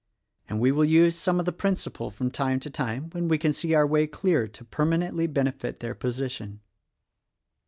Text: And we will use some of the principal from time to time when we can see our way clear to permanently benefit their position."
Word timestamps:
And 0.49 0.59
we 0.59 0.71
will 0.71 0.83
use 0.83 1.15
some 1.15 1.37
of 1.39 1.45
the 1.45 1.51
principal 1.51 2.09
from 2.09 2.31
time 2.31 2.59
to 2.61 2.71
time 2.71 3.11
when 3.11 3.27
we 3.27 3.37
can 3.37 3.53
see 3.53 3.75
our 3.75 3.85
way 3.85 4.07
clear 4.07 4.47
to 4.47 4.65
permanently 4.65 5.27
benefit 5.27 5.79
their 5.79 5.93
position." 5.93 6.61